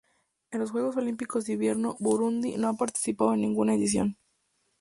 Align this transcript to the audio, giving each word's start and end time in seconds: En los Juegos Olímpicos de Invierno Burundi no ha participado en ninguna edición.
En 0.49 0.59
los 0.59 0.71
Juegos 0.71 0.97
Olímpicos 0.97 1.45
de 1.45 1.53
Invierno 1.53 1.95
Burundi 1.99 2.57
no 2.57 2.69
ha 2.69 2.73
participado 2.73 3.35
en 3.35 3.41
ninguna 3.41 3.75
edición. 3.75 4.17